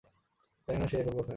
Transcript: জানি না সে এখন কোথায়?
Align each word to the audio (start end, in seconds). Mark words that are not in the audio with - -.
জানি 0.67 0.79
না 0.79 0.87
সে 0.87 0.95
এখন 0.97 1.13
কোথায়? 1.13 1.29